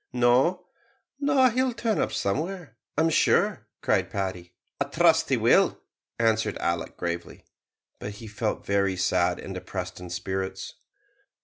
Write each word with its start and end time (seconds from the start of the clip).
"No, 0.13 0.65
no, 1.19 1.49
he'll 1.51 1.73
turn 1.75 2.01
up 2.01 2.11
somewhere, 2.11 2.75
I'm 2.97 3.11
sure," 3.11 3.67
cried 3.83 4.09
Paddy. 4.09 4.55
"I 4.79 4.85
trust 4.85 5.29
he 5.29 5.37
will," 5.37 5.79
answered 6.17 6.57
Alick, 6.57 6.97
gravely; 6.97 7.45
but 7.99 8.13
he 8.13 8.25
felt 8.25 8.65
very 8.65 8.95
sad 8.95 9.39
and 9.39 9.53
depressed 9.53 9.99
in 9.99 10.09
spirits. 10.09 10.73